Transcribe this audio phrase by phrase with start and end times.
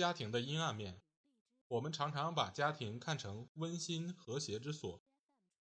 [0.00, 1.02] 家庭的阴暗面，
[1.68, 5.02] 我们常常把家庭看成温馨和谐之所，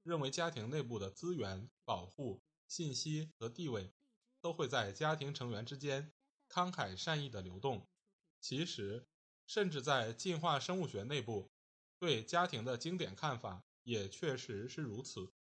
[0.02, 3.92] 认为家庭内部的资源、保护、信息和地位
[4.40, 6.14] 都会在家庭成员之间
[6.48, 7.86] 慷慨善意的流动。
[8.40, 9.10] 其实，
[9.46, 11.52] 甚至在进化生物学内部，
[12.00, 15.34] 对家庭的经典看法也确实是如此。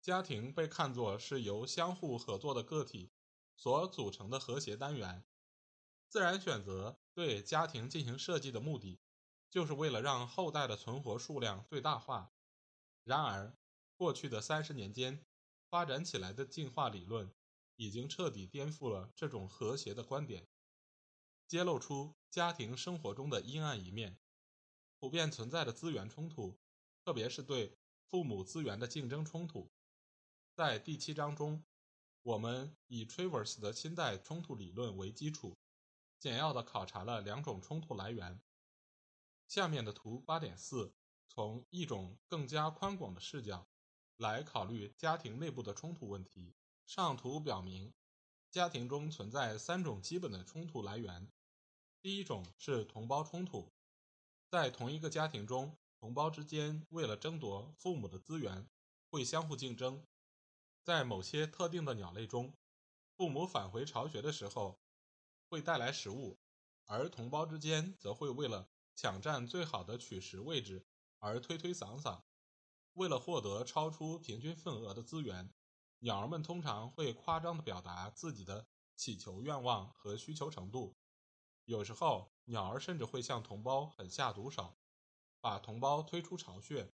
[0.00, 3.12] 家庭被看作是由相互合作的个体
[3.54, 5.26] 所组成的和谐单元。
[6.10, 8.98] 自然选择对家庭进行设计的目的，
[9.48, 12.32] 就是为了让后代的存活数量最大化。
[13.04, 13.56] 然而，
[13.96, 15.24] 过去的三十年间
[15.68, 17.32] 发展起来的进化理论，
[17.76, 20.48] 已经彻底颠覆了这种和谐的观点，
[21.46, 24.18] 揭露出家庭生活中的阴暗一面。
[24.98, 26.58] 普遍存在的资源冲突，
[27.04, 29.70] 特别是对父母资源的竞争冲突。
[30.56, 31.64] 在第七章中，
[32.24, 35.56] 我们以 Travers 的亲代冲突理论为基础，
[36.20, 38.40] 简要地考察了两种冲突来源。
[39.48, 40.94] 下面的图八点四
[41.26, 43.66] 从一种更加宽广的视角
[44.18, 46.54] 来考虑家庭内部的冲突问题。
[46.86, 47.94] 上图表明，
[48.50, 51.32] 家庭中存在三种基本的冲突来源。
[52.02, 53.72] 第一种是同胞冲突，
[54.48, 58.68] 在同一个家庭中，同胞之间为了争夺父母的资源，
[59.08, 60.06] 会相互竞争。
[60.82, 62.54] 在某些特定的鸟类中，
[63.16, 64.80] 父母返回巢穴的时候
[65.50, 66.38] 会带来食物，
[66.84, 70.86] 而同胞之间则会为了抢占最好的取食位置
[71.18, 72.22] 而推推搡搡。
[72.92, 75.52] 为了获得超出平均份额的资源，
[75.98, 80.96] 鸟儿们通常会夸张地表达自己的祈求愿望和需求程度。
[81.64, 84.78] 有时候，鸟儿甚至会向同胞狠下毒手，
[85.40, 86.92] 把同胞推出巢穴。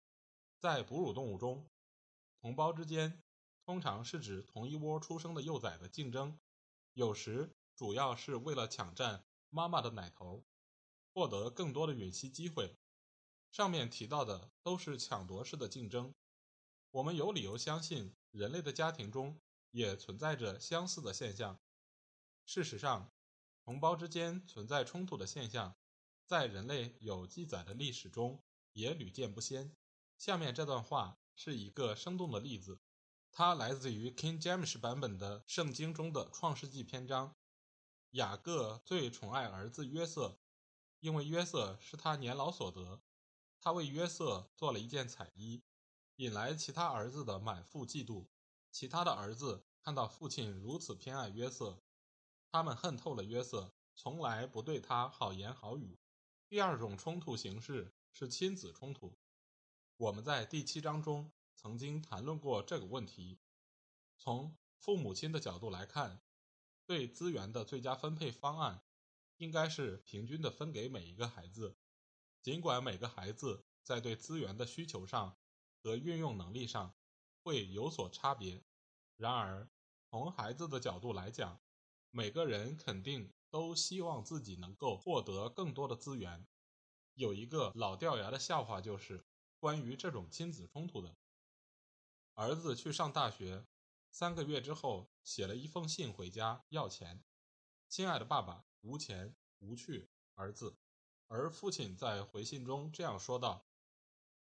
[0.58, 1.66] 在哺乳动物中，
[2.38, 3.22] 同胞之间。
[3.64, 6.36] 通常是指同一窝出生的幼崽的竞争，
[6.94, 10.44] 有时主要是为了抢占妈妈的奶头，
[11.12, 12.76] 获得更多的吮吸机会。
[13.50, 16.14] 上面提到的都是抢夺式的竞争。
[16.90, 19.40] 我们有理由相信，人类的家庭中
[19.70, 21.60] 也存在着相似的现象。
[22.44, 23.12] 事实上，
[23.64, 25.76] 同胞之间存在冲突的现象，
[26.26, 29.76] 在人类有记载的历史中也屡见不鲜。
[30.18, 32.80] 下面这段话是一个生动的例子。
[33.30, 37.34] 它来自于 King James 版本的圣经中的创世纪篇章。
[38.12, 40.38] 雅各最宠爱儿子约瑟，
[41.00, 43.02] 因为约瑟是他年老所得。
[43.60, 45.62] 他为约瑟做了一件彩衣，
[46.16, 48.26] 引来其他儿子的满腹嫉妒。
[48.70, 51.82] 其他的儿子看到父亲如此偏爱约瑟，
[52.50, 55.98] 他们恨透了约瑟，从来不对他好言好语。
[56.48, 59.18] 第二种冲突形式是亲子冲突。
[59.96, 61.30] 我们在第七章中。
[61.54, 63.38] 曾经谈论过这个问题。
[64.18, 66.20] 从父母亲的角度来看，
[66.86, 68.82] 对资源的最佳分配方案
[69.36, 71.76] 应该是平均的分给每一个孩子。
[72.42, 75.38] 尽管每个孩子在对资源的需求上
[75.82, 76.94] 和运用能力上
[77.42, 78.64] 会有所差别，
[79.16, 79.68] 然而
[80.10, 81.60] 从孩子的角度来讲，
[82.10, 86.46] 每个人肯定都希望自己能够获得更多的资源。
[87.14, 89.24] 有一个老掉牙的笑话，就是
[89.58, 91.16] 关于这种亲子冲突的。
[92.34, 93.64] 儿子去上大学，
[94.12, 97.24] 三个月之后写了一封信回家要钱。
[97.88, 100.10] 亲爱的爸爸，无钱无趣。
[100.34, 100.76] 儿子，
[101.28, 103.66] 而父亲在回信中这样说道：“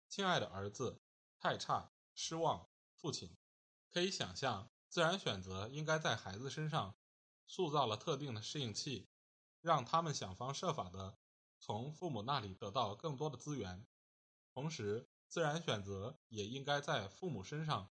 [0.10, 1.00] 亲爱的儿子，
[1.40, 3.38] 太差，失望。”父亲
[3.92, 6.96] 可以想象，自然选择应该在孩子身上
[7.46, 9.08] 塑造了特定的适应器，
[9.62, 11.20] 让他们想方设法的
[11.60, 13.86] 从父母那里得到更多的资源，
[14.52, 15.08] 同时。
[15.28, 17.90] 自然选择也应该在父母身上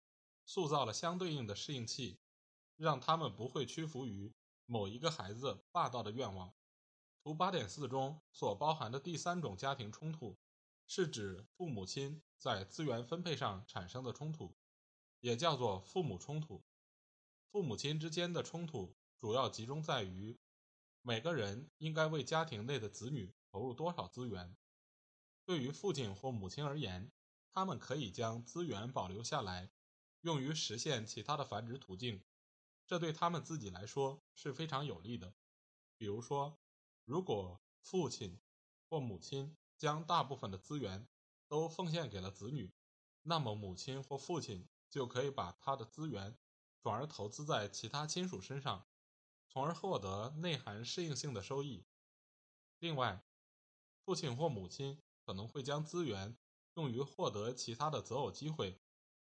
[0.46, 2.18] 塑造了相对应的适应器，
[2.76, 4.32] 让他们不会屈服于
[4.64, 6.54] 某一个孩子霸道的愿望。
[7.22, 10.38] 图八点四中所包含的第三种家庭冲突，
[10.86, 14.56] 是指父母亲在资源分配上产生的冲突，
[15.18, 16.64] 也叫做父母冲突。
[17.50, 20.38] 父母亲之间的冲突主要集中在于
[21.02, 24.56] 每个人应该为家庭内的子女投入多少资源。
[25.44, 27.10] 对于父亲或母亲而言，
[27.52, 29.70] 他们可以将资源保留下来，
[30.26, 32.20] 用于实现其他的繁殖途径，
[32.84, 35.32] 这对他们自己来说是非常有利的。
[35.96, 36.58] 比如说，
[37.04, 38.40] 如果父亲
[38.88, 41.06] 或母亲将大部分的资源
[41.46, 42.72] 都奉献给了子女，
[43.22, 46.36] 那么母亲或父亲就可以把他的资源
[46.82, 48.84] 转而投资在其他亲属身上，
[49.48, 51.86] 从而获得内涵适应性的收益。
[52.80, 53.24] 另外，
[54.04, 56.36] 父亲或母亲可能会将资源
[56.74, 58.80] 用于获得其他的择偶机会，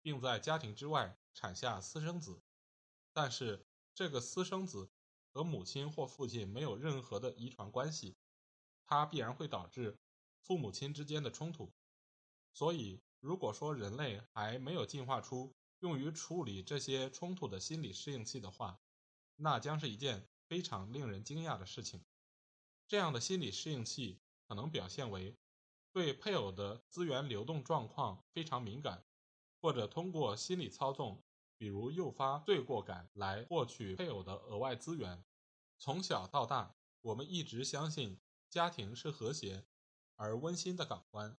[0.06, 2.40] 并在家庭之外产下私生子，
[3.12, 3.66] 但是
[3.96, 4.92] 这个私生子
[5.31, 8.16] 和母亲或父亲没有任何的遗传关系。
[8.86, 9.98] 它必然会导致
[10.44, 11.74] 父母亲之间的冲突，
[12.54, 18.80] 所以如果说人类还没有进化出用于处理这些冲突的心理适应器的话，
[19.38, 22.06] 那将是一件非常令人惊讶的事情。
[22.88, 25.36] 这样的心理适应器可能表现为
[25.92, 29.04] 对配偶的资源流动状况非常敏感，
[29.65, 31.23] 或者通过心理操纵，
[31.57, 35.25] 比如诱发罪过感来获取配偶的额外资源。
[35.79, 38.19] 从小到大，我们一直相信。
[38.47, 39.65] 家庭是和谐
[40.17, 41.35] 而温馨的港湾，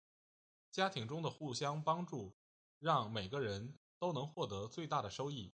[0.72, 2.34] 家庭中的互相帮助，
[2.80, 5.54] 让每个人都能获得最大的收益。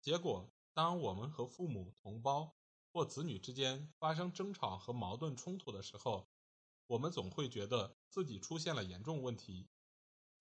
[0.00, 2.56] 结果，当我们和父母、同胞
[2.92, 6.28] 或子女之间发生争吵和矛盾冲突的时候，
[6.88, 9.68] 我们总会觉得自己出现了严重问题。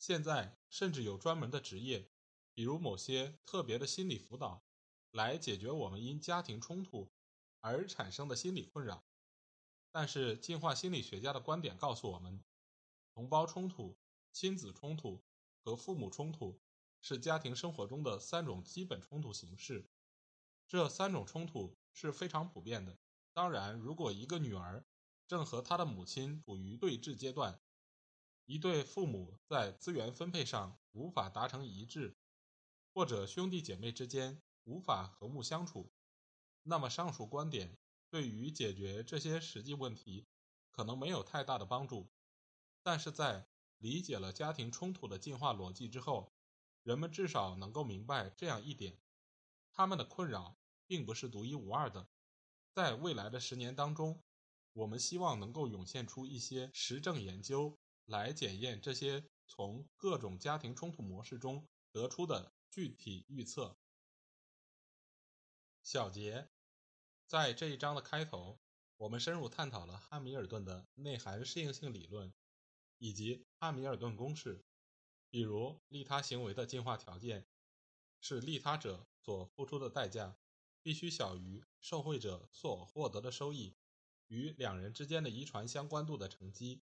[0.01, 2.09] 现在甚至有专门的职业，
[2.56, 4.65] 比如某些特别的心理辅导，
[5.12, 7.13] 来解决我们因家庭冲突
[7.59, 9.06] 而产生的心理困扰。
[9.92, 12.44] 但是，进化心理学家的观点告诉我们，
[13.13, 13.95] 同胞冲突、
[14.33, 15.24] 亲子冲突
[15.63, 16.59] 和父母冲突
[17.00, 19.88] 是家庭生活中的三种基本冲突形式。
[20.68, 22.98] 这三种冲突是非常普遍的。
[23.33, 24.83] 当然，如果一个女儿
[25.27, 27.62] 正和她的母亲处于对峙阶段，
[28.51, 32.18] 一对父母在资源分配上无法达成一致，
[32.94, 35.89] 或者兄弟姐妹之间无法和睦相处，
[36.63, 37.77] 那么上述观点。
[38.09, 40.27] 对于解决这些实际问题，
[40.69, 42.09] 可能没有太大的帮助，
[42.83, 46.33] 但是在理解了家庭冲突的进化逻辑之后，
[46.83, 49.00] 人们至少能够明白这样一点：
[49.71, 52.09] 他们的困扰并不是独一无二的。
[52.74, 54.21] 在未来的十年当中，
[54.74, 57.80] 我们希望能够涌现出一些实证研究，
[58.11, 63.75] 来检验这些从各种家庭冲突模式中得出的具体预测。
[65.81, 66.51] 小结。
[67.25, 68.59] 在这一章的开头，
[68.97, 72.33] 我们深入探讨了汉密尔顿的内涵适应性理论
[72.97, 74.65] 以及汉密尔顿公式。
[75.29, 77.47] 比如，利他行为的进化条件
[78.19, 80.37] 是利他者所付出的代价
[80.81, 83.77] 必须小于受惠者所获得的收益
[84.27, 86.81] 与两人之间的遗传相关度的乘积。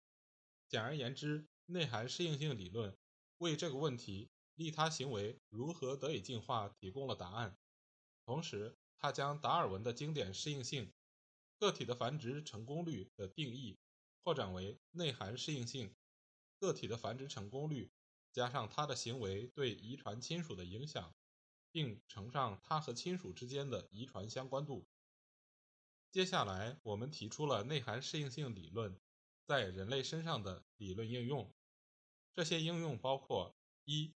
[0.68, 2.98] 简而言之，内涵适应性理论
[3.38, 7.58] 为这个问题——利他行为如何得以进化——提供了答案。
[8.26, 10.92] 同时，他将达尔文的经典适应性
[11.58, 13.80] 个体的繁殖成功率的定义
[14.24, 15.96] 扩展为内涵适应性
[16.60, 17.92] 个体的繁殖成功率
[18.34, 21.16] 加上他的行为对遗传亲属的影响，
[21.72, 24.86] 并乘上他和亲属之间的遗传相关度。
[26.12, 29.00] 接下来，我们提出了内涵适应性理论
[29.48, 31.52] 在人类身上的理论应用。
[32.36, 34.14] 这些应用包括一。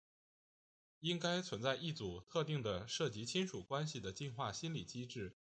[1.00, 5.36] 应该存在一组特定的涉及亲属关系的进化心理机制，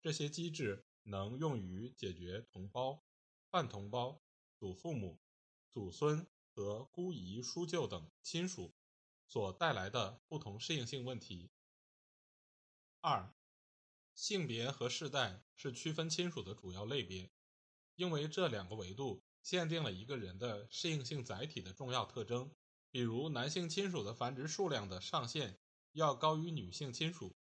[0.00, 3.02] 这些机制能用于解决同胞、
[3.50, 4.22] 半同胞、
[4.56, 5.18] 祖父母、
[5.72, 8.72] 祖孙和姑姨、叔舅等亲属
[9.26, 11.50] 所带来的不同适应性问题。
[13.00, 13.34] 二、
[14.14, 17.32] 性别和世代是区分亲属的主要类别，
[17.96, 22.54] 因为这两个维度限定了一个人的适应性载体的重要特征。
[22.90, 25.60] 比如，男性亲属的繁殖数量的上限
[25.92, 27.36] 要高于女性亲属；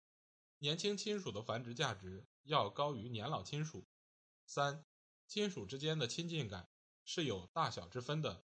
[0.58, 3.86] 年轻亲属的繁殖价值要高于年老亲属。
[4.46, 4.84] 三、
[5.26, 6.70] 亲属之间的亲近感
[7.04, 8.44] 是有大小之分的，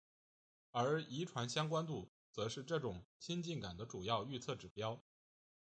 [0.70, 5.02] 而遗传相关度则是这种亲近感的主要预测指标。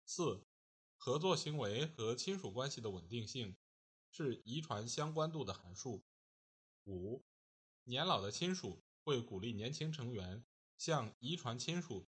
[0.05, 0.47] 四、
[0.97, 3.57] 合作行为和亲属关系的稳定性
[4.11, 6.05] 是遗传相关度的函数。
[6.85, 7.23] 五、
[7.85, 10.45] 年老的亲属会鼓励年轻成员。
[10.79, 12.09] 向遗传亲属，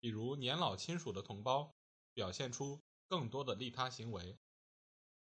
[0.00, 1.74] 比如年老亲属的同胞，
[2.14, 4.38] 表现出更多的利他行为，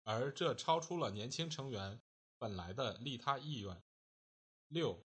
[0.04, 2.00] 而这超出了年轻成员
[2.38, 3.82] 本来的利他意愿。
[4.68, 5.04] 六，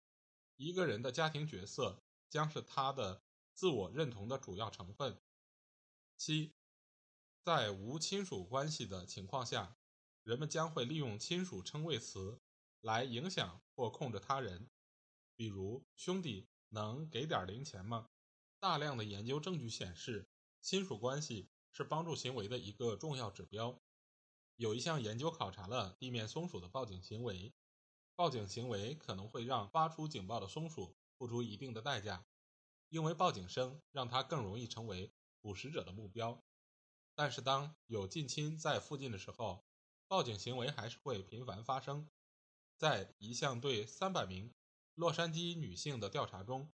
[0.57, 3.23] 一个人的家庭角色将是他的
[3.55, 5.19] 自我认同的主要成分。
[6.19, 6.53] 七，
[7.43, 9.75] 在无亲属关系的情况下，
[10.23, 12.43] 人们将会利用亲属称谓词
[12.81, 14.69] 来影响或控制他人，
[15.37, 16.49] 比如兄弟。
[16.73, 18.11] 能给点零钱吗？
[18.61, 20.29] 大量的研究证据显示，
[20.61, 23.83] 亲属关系是帮助行为的一个重要指标。
[24.55, 27.53] 有一项研究考察了地面松鼠的报警行为，
[28.15, 32.25] 报警行为可能会让发出警报的松鼠付出一定的代价，
[32.89, 36.41] 因为报警声让它更容易成为捕食者的目标。
[37.17, 39.67] 但是，当有近亲在附近的时候，
[40.07, 42.09] 报警行为还是会频繁发生。
[42.81, 44.55] 在一项对三百名
[44.95, 46.73] 洛杉矶女性的调查中，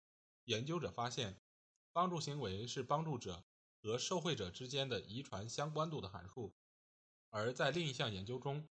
[0.46, 1.40] 研究者发现，
[1.92, 3.44] 帮助行为是帮助者
[3.80, 6.52] 和受惠者之间的遗传相关度的函数。
[7.30, 8.68] 而在另一项研究中，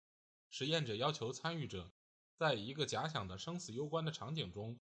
[0.50, 1.90] 实验者要求参与者
[2.36, 4.78] 在一个假想的生死攸关的场景中，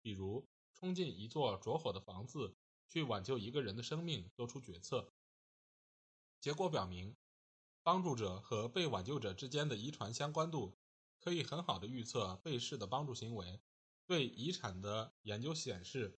[0.00, 2.56] 比如冲进一座着火的房子
[2.88, 5.12] 去挽救一个人的生命，做出决策。
[6.40, 7.14] 结果表明，
[7.82, 10.78] 帮助者和被挽救者之间的遗传相关度
[11.22, 13.60] 可以很好的预测被试的帮助行为。
[14.04, 16.18] 对遗产的研究显示，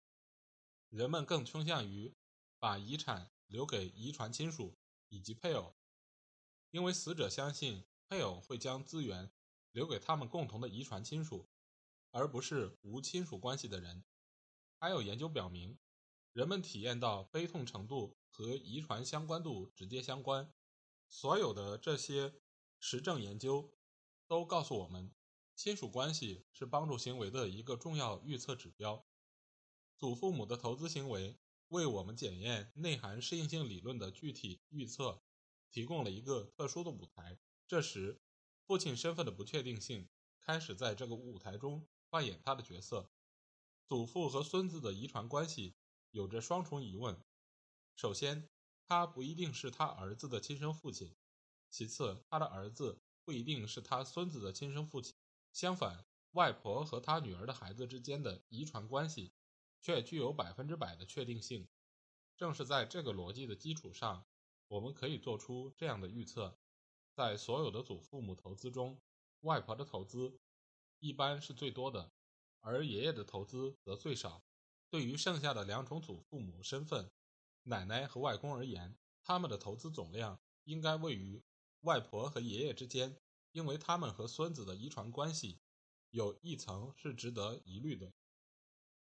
[0.88, 2.14] 人们更倾向于
[2.61, 4.78] 把遗产留给遗传亲属
[5.09, 5.75] 以及配偶。
[6.71, 9.32] 因为死者相信配偶会将资源
[9.73, 11.50] 留给他们共同的遗传亲属，
[12.12, 14.04] 而不是无亲属关系的人。
[14.78, 15.76] 还有研究表明，
[16.32, 20.54] 人们体验到悲痛程度和遗传相关度直接相关。
[21.09, 22.40] 所有的这些
[22.78, 23.75] 实证研究
[24.33, 25.12] 都告诉我们，
[25.55, 29.05] 亲属关系是帮助行为的一个重要预测指标。
[29.99, 35.23] 祖父母的投资行为为我们检验内涵适应性理论的具体预测。
[35.71, 37.39] 提供了一个特殊的舞台。
[37.67, 38.23] 这时，
[38.67, 40.09] 父亲身份的不确定性
[40.41, 43.11] 开始在这个舞台中扮演他的角色。
[43.87, 45.75] 祖父和孙子的遗传关系
[46.11, 47.23] 有着双重疑问：
[47.97, 48.49] 首先，
[48.87, 51.15] 他不一定是他儿子的亲生父亲；
[51.69, 55.14] 其次，他的儿子不一定是他孙子的亲生父亲。
[55.52, 59.33] 相反，外婆和他女儿的孩子之间的遗传关系
[59.81, 61.69] 却具有百分之百的确定性。
[62.37, 64.26] 正是在这个逻辑的基础上。
[64.69, 66.59] 我们可以做出这样的预测：
[67.12, 68.99] 在所有的祖父母投资中，
[69.41, 70.41] 外婆的投资
[70.99, 72.11] 一般是最多的，
[72.61, 74.43] 而爷爷的投资则最少。
[74.88, 77.11] 对于剩下的两种祖父母身份，
[77.64, 81.43] 奶奶和外公而言，他们的投资总量应该位于
[81.83, 83.17] 外婆和爷爷之间，
[83.53, 85.61] 因为他们和孙子的遗传关系
[86.11, 88.12] 有一层是值得疑虑的。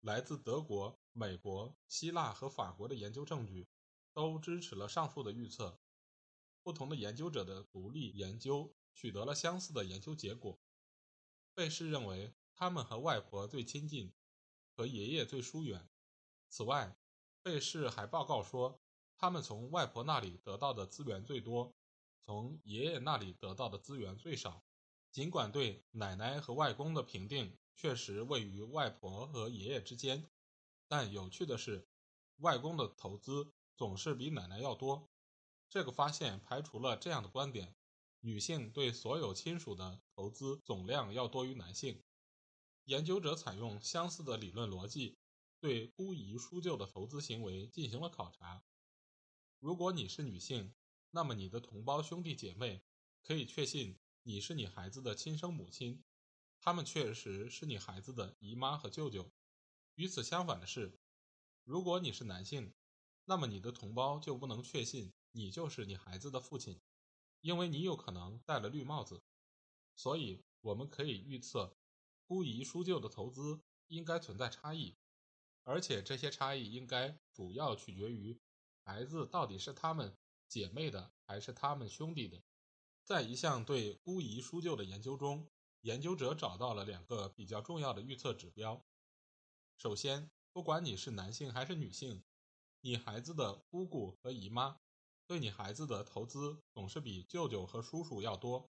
[0.00, 3.66] 来自德国、美国、希腊和法国的研究证据。
[4.14, 5.80] 都支持了上述的预测。
[6.62, 10.56] 不同的研究者的独立研究取得了相似的研究结果。
[11.52, 14.12] 贝氏认为他们和外婆最亲近，
[14.76, 15.88] 和爷爷最疏远。
[16.48, 16.96] 此外，
[17.42, 18.80] 贝氏还报告说，
[19.16, 21.74] 他们从外婆那里得到的资源最多，
[22.24, 24.64] 从爷爷那里得到的资源最少。
[25.10, 30.28] 尽管对奶奶和外公的评定确实位于外婆和爷爷之间，
[30.88, 31.88] 但有趣的是，
[32.38, 33.52] 外公的投资。
[33.76, 35.10] 总是比奶奶要多。
[35.68, 37.74] 这个发现排除了这样的观点：
[38.20, 42.00] 女性对所有亲属的投资总量要多于男性。
[42.84, 45.18] 研究者采用相似的理论逻辑，
[45.58, 48.62] 对姑姨叔舅的投资行为进行了考察。
[49.58, 50.72] 如果你是女性，
[51.14, 52.82] 那么你的同胞兄弟姐妹
[53.22, 56.02] 可以确信你是你孩子的亲生母亲，
[56.58, 59.30] 他们确实是你孩子的姨妈和舅舅。
[59.94, 60.98] 与此相反的是，
[61.62, 62.74] 如果你是男性，
[63.26, 66.80] 那么你的同胞就不能确信你就是你孩子的父亲，
[67.42, 69.22] 因为你有可能戴了绿帽子。
[69.94, 71.76] 所以，我们可以预测，
[72.26, 74.96] 姑姨叔舅的投资应该存在差异，
[75.62, 78.36] 而且这些差异应该主要取决于
[78.82, 80.12] 孩子到底是他们
[80.48, 82.42] 姐妹的还是他们兄弟的。
[83.02, 88.84] 在一项对姑姨叔舅的研究中，研究者找到了两个比较重要的预测指标。
[89.76, 92.22] 首先，不管你是男性还是女性。
[92.80, 94.78] 你孩子的姑姑和姨妈
[95.26, 98.70] 对你孩子的投资总是比舅舅和叔叔要多，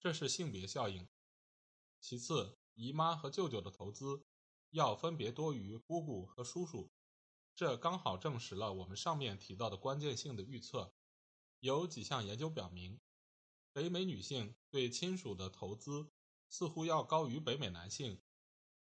[0.00, 1.08] 这是性别效应。
[2.00, 4.24] 其次，姨妈和舅舅的投资
[4.70, 6.90] 要分别多于姑姑和叔叔，
[7.54, 10.92] 这刚好证实了我们上面提到的关键性的预测。
[11.64, 13.00] 有几项研究表明，
[13.72, 16.10] 北美女性对亲属的投资
[16.50, 18.20] 似乎要高于北美男性。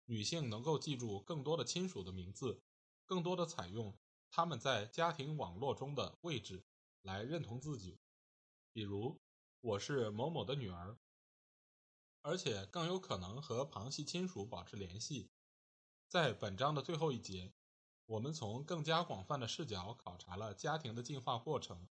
[0.06, 2.62] 女性能够记住更多的亲属的名字，
[3.06, 3.94] 更多的采用。
[4.32, 6.64] 他们在家庭网络中的位置
[7.02, 8.00] 来认同自己，
[8.72, 9.20] 比如
[9.60, 10.98] 我是某某的女儿，
[12.22, 15.30] 而且更有可能和旁系亲属保持联系。
[16.08, 17.52] 在本章的最后一节，
[18.06, 21.89] 我们从更加广泛的视角考察了家庭的进化过程。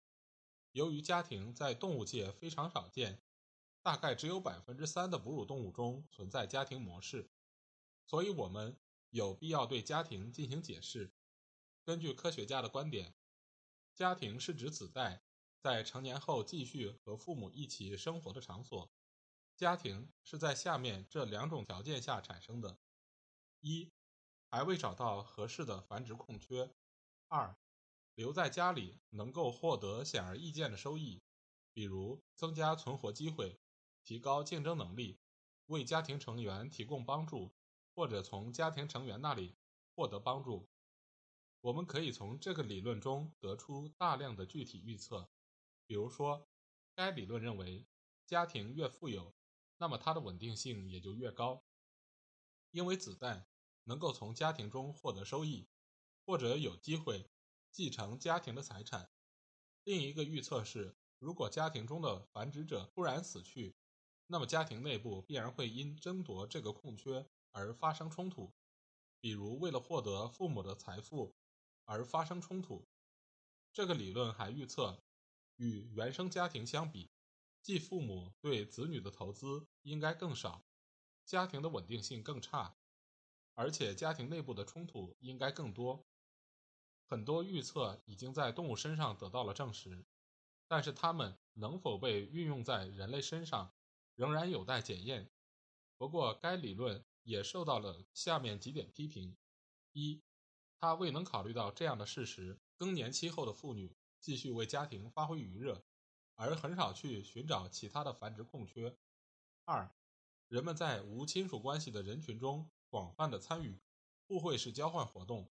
[0.74, 3.22] 由于家庭在动物界非常少见，
[3.84, 7.30] 大概只有百分之三的哺乳动物中存在家庭模式，
[8.06, 8.78] 所以我们
[9.10, 11.14] 有必要对家庭进行解释。
[11.84, 13.14] 根据科学家的观点，
[13.94, 15.24] 家庭是指子代
[15.60, 18.92] 在成年后继续和父母一起生活的场所。
[19.56, 22.80] 家庭是在下面这两种条件下产生的：
[23.60, 23.92] 一、
[24.50, 26.74] 还未找到合适的繁殖空缺；
[27.28, 27.56] 二、
[28.16, 31.24] 留在家里能够获得显而易见的收益，
[31.74, 33.60] 比如增加存活机会、
[34.04, 35.20] 提高竞争能力、
[35.66, 37.56] 为家庭成员提供帮助，
[37.96, 39.56] 或者从家庭成员那里
[39.96, 40.70] 获得帮助。
[41.62, 45.32] 我们可以从这个理论中得出大量的具体预测，
[45.88, 46.48] 比如说，
[46.94, 47.88] 该理论认为，
[48.28, 49.34] 家庭越富有，
[49.78, 51.64] 那么它的稳定性也就越高，
[52.72, 53.48] 因为子弹
[53.86, 55.68] 能够从家庭中获得收益，
[56.26, 57.32] 或者有机会
[57.74, 59.10] 继承家庭的财产。
[59.84, 63.76] 另一个预测是，如果家庭中的繁殖者突然死去，
[64.28, 68.54] 那么家庭内部必然会因争夺这个空缺而发生冲突，
[69.20, 71.36] 比如为了获得父母的财富。
[71.86, 72.88] 而发生冲突。
[73.74, 75.04] 这个理论还预测，
[75.58, 77.12] 与原生家庭相比，
[77.62, 80.64] 继父母对子女的投资应该更少，
[81.26, 82.78] 家庭的稳定性更差，
[83.54, 86.06] 而且家庭内部的冲突应该更多。
[87.14, 90.04] 很多预测已经在动物身上得到了证实，
[90.68, 93.72] 但是它们能否被运用在人类身上，
[94.16, 95.30] 仍然有待检验。
[95.96, 99.38] 不过，该理论也受到了下面几点批评：
[99.92, 100.24] 一。
[100.80, 105.86] 他未能考虑到这样的事实：更年期后的妇女继续为家庭发挥余热，
[106.34, 108.98] 而很少去寻找其他的繁殖空缺。
[109.66, 109.96] 二，
[110.48, 113.80] 人们在无亲属关系的人群中广泛的参与
[114.28, 115.52] 互惠式交换活动，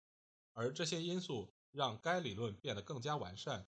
[0.53, 3.69] 而这些因素让该理论变得更加完善，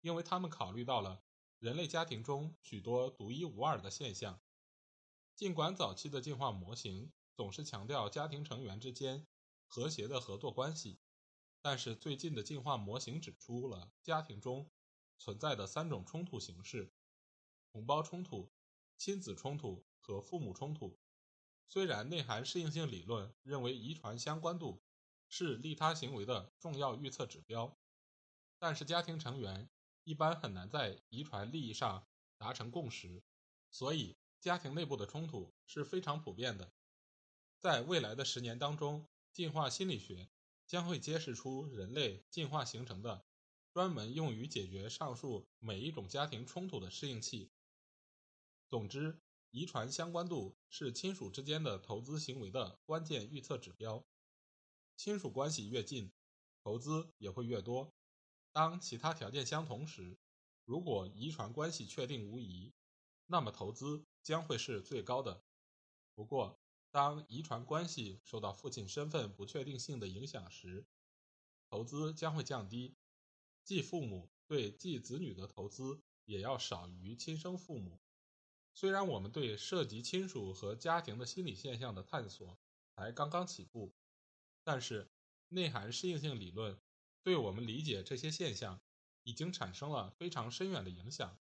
[0.00, 1.22] 因为他们考虑到了
[1.58, 4.40] 人类家庭中许多独一无二的现象。
[5.34, 9.26] 尽管早期的进化模型总是强调家庭成员之间。
[9.66, 11.00] 和谐的合作关系，
[11.60, 14.70] 但是最近的进化模型指出了家庭中
[15.18, 16.92] 存在的三种冲突形式：
[17.72, 18.52] 同胞冲突、
[18.96, 21.00] 亲子冲突和父母冲突。
[21.66, 24.83] 虽然内涵适应性理论认为遗传相关度
[25.36, 27.76] 是利他行为的重要预测指标，
[28.60, 29.68] 但是家庭成员
[30.04, 32.06] 一般很难在遗传利益上
[32.38, 33.20] 达成共识，
[33.72, 36.72] 所以家庭内部的冲突是非常普遍的。
[37.58, 39.08] 在未来的十年当中。
[39.32, 40.30] 进化心理学
[40.64, 43.26] 将会揭示出人类进化形成的
[43.72, 47.50] 专门用于解决上述每一种家庭冲突的适应器。
[48.68, 49.20] 总之，
[49.50, 54.06] 遗传相关度是亲属之间的投资行为的关键预测指标。
[54.96, 56.12] 亲属关系越近，
[56.62, 57.92] 投资也会越多。
[58.52, 60.16] 当其他条件相同时，
[60.64, 62.72] 如果遗传关系确定无疑，
[63.26, 65.42] 那么投资将会是最高的。
[66.14, 66.58] 不过，
[66.90, 70.86] 当遗传关系受到父亲身份不确定性的影响时，
[71.68, 72.94] 投资将会降低。
[73.64, 77.98] 继父母对继子女的投资也要少于亲生父母。
[78.74, 82.58] 虽然我们对涉及亲属和家庭的心理现象的探索
[82.94, 83.92] 才刚刚起步，
[84.64, 85.10] 但是
[85.48, 86.78] 内涵适应性理论
[87.22, 88.80] 对我们理解这些现象
[89.22, 91.36] 已经产生了非常深远的影响。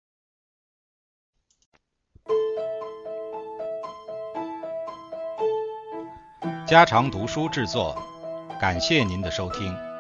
[6.68, 7.96] 家常读书制作，
[8.60, 9.93] 感谢您的收听。